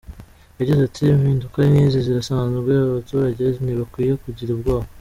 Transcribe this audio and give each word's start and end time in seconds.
Yagize 0.59 0.81
ati 0.85 1.03
“Impinduka 1.15 1.57
nk’izi 1.69 1.99
zirasanzwe, 2.07 2.71
abaturage 2.77 3.45
ntibakwiye 3.63 4.13
kugira 4.23 4.51
ubwoba. 4.53 4.87